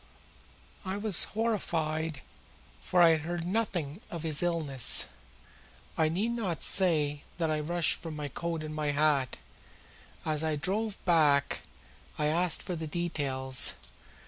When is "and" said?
8.63-8.73